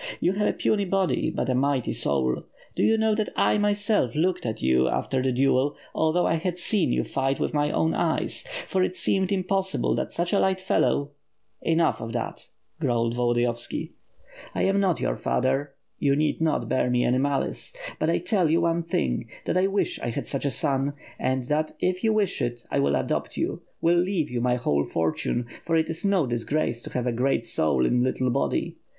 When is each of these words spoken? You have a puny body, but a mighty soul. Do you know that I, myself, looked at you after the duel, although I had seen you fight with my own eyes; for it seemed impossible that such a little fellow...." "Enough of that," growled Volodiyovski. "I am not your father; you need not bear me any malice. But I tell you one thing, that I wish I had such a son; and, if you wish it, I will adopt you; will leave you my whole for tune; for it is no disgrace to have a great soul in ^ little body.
You 0.19 0.33
have 0.33 0.47
a 0.47 0.53
puny 0.53 0.85
body, 0.85 1.29
but 1.29 1.47
a 1.47 1.53
mighty 1.53 1.93
soul. 1.93 2.45
Do 2.75 2.81
you 2.81 2.97
know 2.97 3.13
that 3.13 3.29
I, 3.35 3.59
myself, 3.59 4.15
looked 4.15 4.47
at 4.47 4.59
you 4.59 4.87
after 4.87 5.21
the 5.21 5.31
duel, 5.31 5.75
although 5.93 6.25
I 6.25 6.37
had 6.37 6.57
seen 6.57 6.91
you 6.91 7.03
fight 7.03 7.39
with 7.39 7.53
my 7.53 7.69
own 7.69 7.93
eyes; 7.93 8.43
for 8.65 8.81
it 8.81 8.95
seemed 8.95 9.31
impossible 9.31 9.93
that 9.93 10.11
such 10.11 10.33
a 10.33 10.39
little 10.39 10.55
fellow...." 10.55 11.11
"Enough 11.71 12.01
of 12.01 12.13
that," 12.13 12.49
growled 12.79 13.13
Volodiyovski. 13.13 13.91
"I 14.55 14.63
am 14.63 14.79
not 14.79 14.99
your 14.99 15.15
father; 15.17 15.75
you 15.99 16.15
need 16.15 16.41
not 16.41 16.67
bear 16.67 16.89
me 16.89 17.03
any 17.03 17.19
malice. 17.19 17.71
But 17.99 18.09
I 18.09 18.17
tell 18.17 18.49
you 18.49 18.61
one 18.61 18.81
thing, 18.81 19.29
that 19.45 19.55
I 19.55 19.67
wish 19.67 19.99
I 19.99 20.09
had 20.09 20.25
such 20.25 20.45
a 20.45 20.49
son; 20.49 20.93
and, 21.19 21.47
if 21.79 22.03
you 22.03 22.11
wish 22.11 22.41
it, 22.41 22.63
I 22.71 22.79
will 22.79 22.95
adopt 22.95 23.37
you; 23.37 23.61
will 23.81 23.99
leave 23.99 24.31
you 24.31 24.41
my 24.41 24.55
whole 24.55 24.83
for 24.83 25.11
tune; 25.11 25.45
for 25.61 25.75
it 25.77 25.89
is 25.89 26.03
no 26.03 26.25
disgrace 26.25 26.81
to 26.81 26.93
have 26.93 27.05
a 27.05 27.11
great 27.11 27.45
soul 27.45 27.85
in 27.85 28.01
^ 28.01 28.03
little 28.03 28.31
body. 28.31 28.77